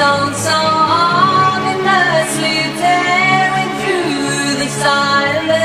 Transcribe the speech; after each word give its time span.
own 0.00 0.32
song 0.34 1.60
and 1.72 1.84
tearing 2.80 3.72
through 3.80 4.56
the 4.62 4.68
silence. 4.84 5.60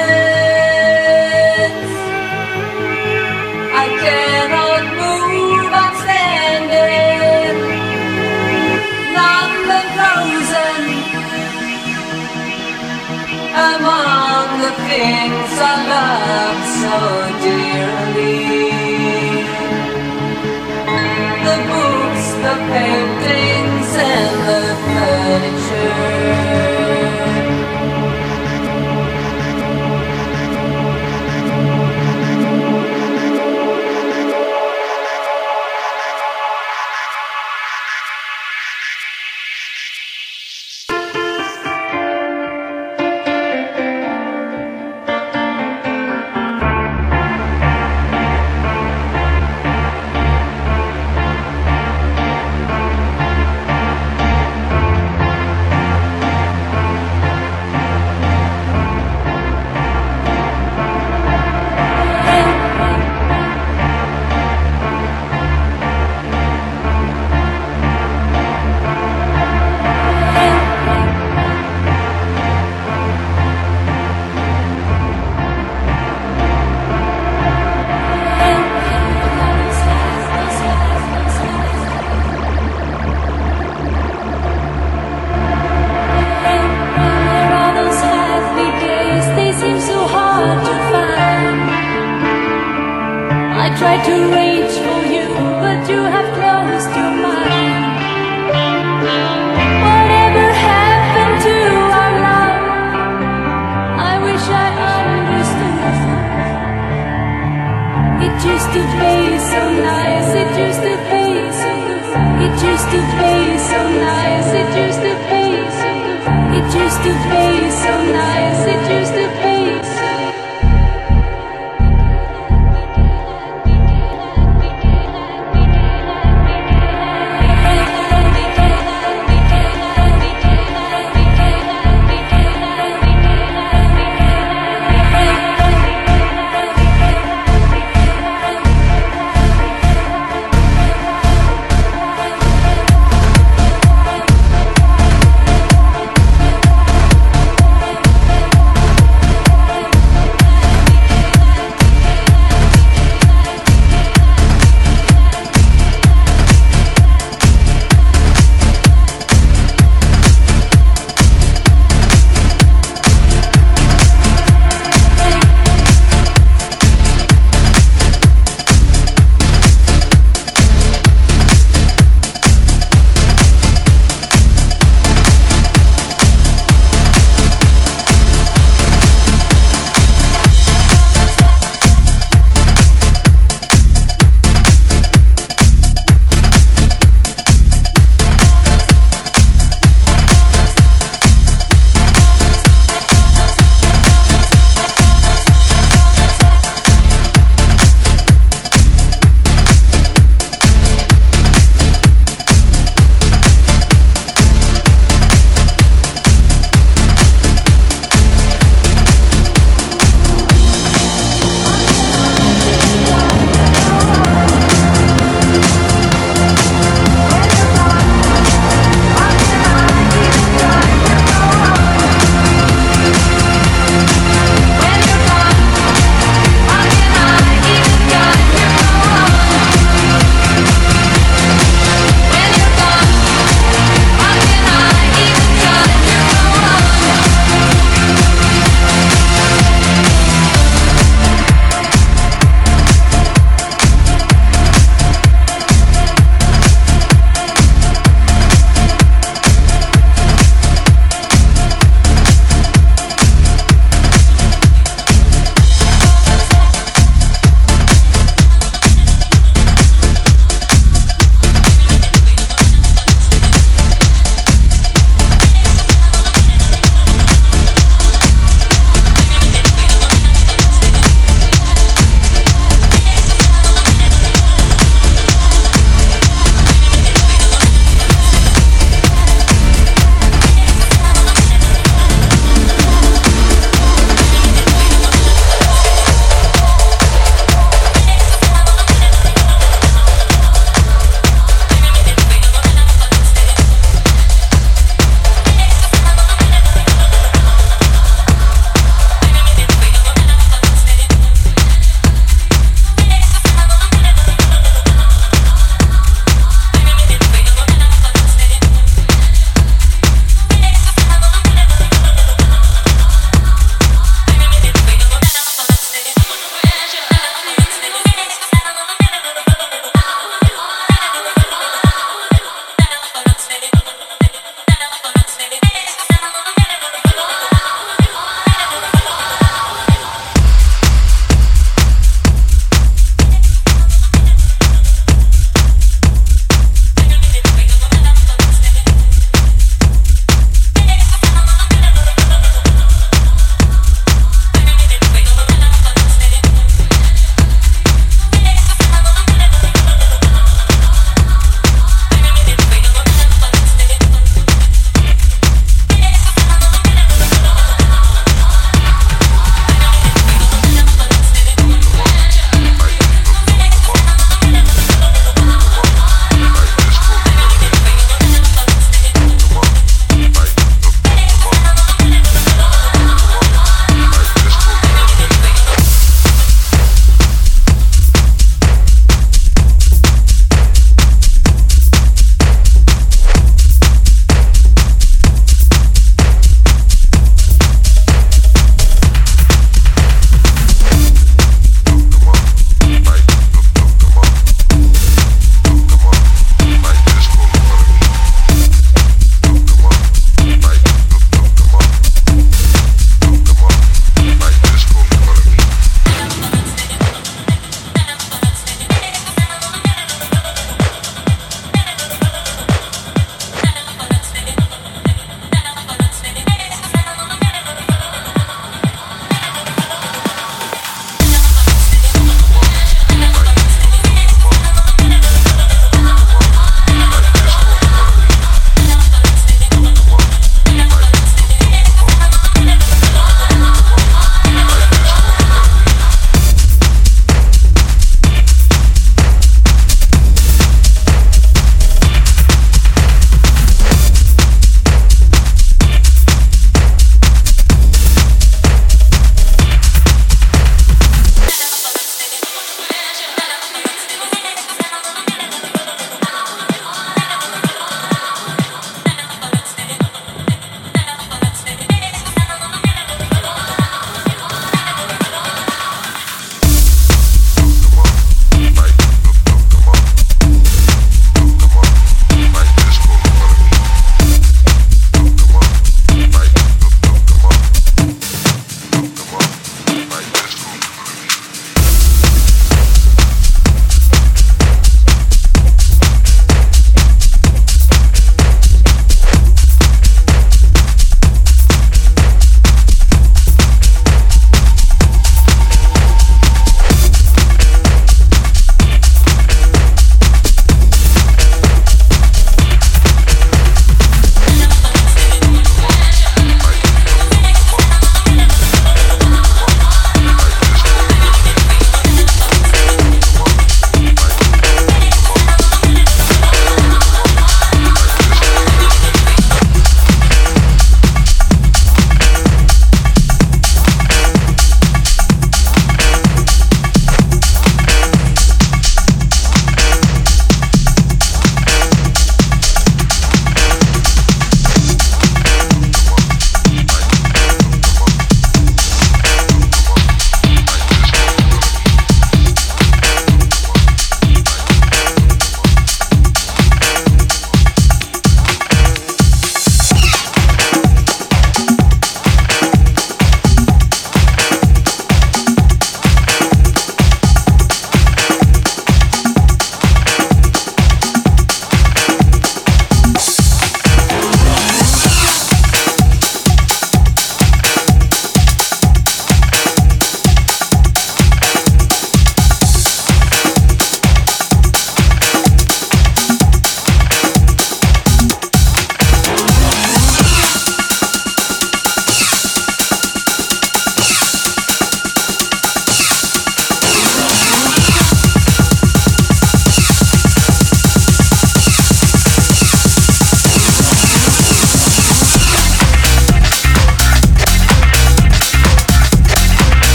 I 3.83 3.85
cannot 4.03 4.83
move, 4.99 5.71
I'm 5.83 5.95
standing. 6.03 7.57
numb 9.15 9.71
and 9.79 9.89
frozen 9.95 10.83
among 13.71 14.47
the 14.65 14.73
things 14.87 15.51
I 15.71 15.75
love 15.93 16.61
so. 16.81 17.24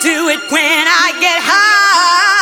Do 0.00 0.28
it 0.28 0.40
when 0.50 0.86
I 0.86 1.16
get 1.20 1.40
high. 1.42 2.35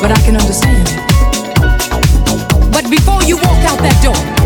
but 0.00 0.10
I 0.10 0.20
can 0.22 0.34
understand 0.34 0.88
it. 0.88 0.96
But 2.72 2.88
before 2.88 3.22
you 3.22 3.36
walk 3.36 3.60
out 3.68 3.78
that 3.84 4.00
door, 4.02 4.39